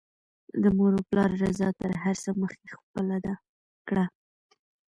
د 0.63 0.63
مور 0.77 0.91
او 0.97 1.03
پلار 1.09 1.29
رضاء 1.43 1.71
تر 1.79 1.91
هر 2.03 2.15
څه 2.23 2.29
مخکې 2.41 2.67
خپله 2.75 3.17
کړه 3.87 4.05